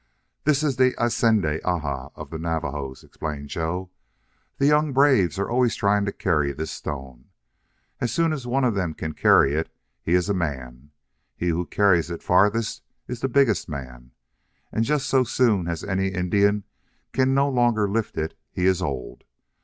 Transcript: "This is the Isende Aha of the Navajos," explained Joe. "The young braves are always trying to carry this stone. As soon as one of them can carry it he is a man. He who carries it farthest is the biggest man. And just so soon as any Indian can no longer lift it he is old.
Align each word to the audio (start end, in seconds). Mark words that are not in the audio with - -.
"This 0.45 0.63
is 0.63 0.77
the 0.77 0.95
Isende 0.99 1.61
Aha 1.63 2.09
of 2.15 2.31
the 2.31 2.39
Navajos," 2.39 3.03
explained 3.03 3.49
Joe. 3.49 3.91
"The 4.57 4.65
young 4.65 4.93
braves 4.93 5.37
are 5.37 5.47
always 5.47 5.75
trying 5.75 6.05
to 6.05 6.11
carry 6.11 6.51
this 6.53 6.71
stone. 6.71 7.25
As 7.99 8.11
soon 8.11 8.33
as 8.33 8.47
one 8.47 8.63
of 8.63 8.73
them 8.73 8.95
can 8.95 9.13
carry 9.13 9.53
it 9.53 9.71
he 10.01 10.15
is 10.15 10.27
a 10.27 10.33
man. 10.33 10.89
He 11.37 11.49
who 11.49 11.67
carries 11.67 12.09
it 12.09 12.23
farthest 12.23 12.81
is 13.07 13.19
the 13.19 13.29
biggest 13.29 13.69
man. 13.69 14.09
And 14.71 14.83
just 14.85 15.05
so 15.05 15.23
soon 15.23 15.67
as 15.67 15.83
any 15.83 16.07
Indian 16.07 16.63
can 17.13 17.35
no 17.35 17.47
longer 17.47 17.87
lift 17.87 18.17
it 18.17 18.35
he 18.51 18.65
is 18.65 18.81
old. 18.81 19.23